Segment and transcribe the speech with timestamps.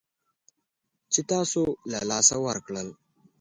[1.13, 2.87] چې تاسو له لاسه ورکړل